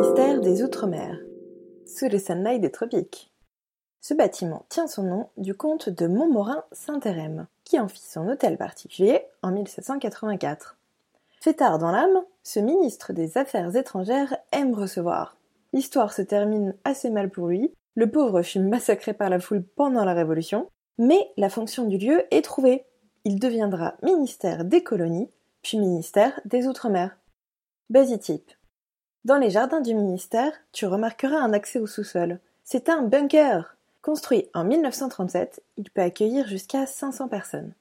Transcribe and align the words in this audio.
ministère 0.00 0.40
des 0.40 0.62
Outre-mer, 0.62 1.18
sous 1.84 2.08
les 2.08 2.20
sunlights 2.20 2.62
des 2.62 2.70
tropiques. 2.70 3.30
Ce 4.00 4.14
bâtiment 4.14 4.64
tient 4.70 4.86
son 4.86 5.02
nom 5.02 5.28
du 5.36 5.52
comte 5.52 5.90
de 5.90 6.06
Montmorin-Saint-Hérem, 6.06 7.46
qui 7.64 7.78
en 7.78 7.86
fit 7.86 8.00
son 8.00 8.26
hôtel 8.26 8.56
particulier 8.56 9.20
en 9.42 9.50
1784. 9.50 10.78
Fêtard 11.42 11.78
dans 11.78 11.90
l'âme, 11.90 12.24
ce 12.42 12.60
ministre 12.60 13.12
des 13.12 13.36
Affaires 13.36 13.76
étrangères 13.76 14.34
aime 14.52 14.72
recevoir. 14.72 15.36
L'histoire 15.74 16.14
se 16.14 16.22
termine 16.22 16.74
assez 16.84 17.10
mal 17.10 17.28
pour 17.28 17.48
lui, 17.48 17.70
le 17.94 18.10
pauvre 18.10 18.40
fut 18.40 18.60
massacré 18.60 19.12
par 19.12 19.28
la 19.28 19.38
foule 19.38 19.62
pendant 19.62 20.06
la 20.06 20.14
Révolution, 20.14 20.70
mais 20.96 21.30
la 21.36 21.50
fonction 21.50 21.84
du 21.84 21.98
lieu 21.98 22.22
est 22.30 22.42
trouvée. 22.42 22.86
Il 23.24 23.38
deviendra 23.38 23.96
ministère 24.02 24.64
des 24.64 24.82
colonies, 24.82 25.28
puis 25.60 25.76
ministère 25.76 26.40
des 26.46 26.66
Outre-mer. 26.66 27.18
Basitype. 27.90 28.50
Dans 29.26 29.36
les 29.36 29.50
jardins 29.50 29.82
du 29.82 29.94
ministère, 29.94 30.52
tu 30.72 30.86
remarqueras 30.86 31.36
un 31.36 31.52
accès 31.52 31.78
au 31.78 31.86
sous-sol. 31.86 32.38
C'est 32.64 32.88
un 32.88 33.02
bunker 33.02 33.76
Construit 34.02 34.48
en 34.54 34.64
1937, 34.64 35.62
il 35.76 35.90
peut 35.90 36.00
accueillir 36.00 36.48
jusqu'à 36.48 36.86
500 36.86 37.28
personnes. 37.28 37.74